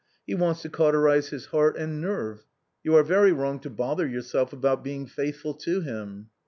[0.25, 2.47] He wants to cauter ize his heart and nerve.
[2.83, 6.31] You are very wrong to bother yourself about being faithful to him."